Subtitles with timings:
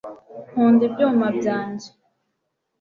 [0.49, 1.87] nkunda ibyuma byanjye